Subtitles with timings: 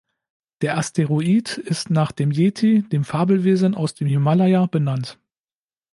[0.63, 5.19] Der Asteroid ist nach dem Yeti, dem Fabelwesen aus dem Himalaja, benannt.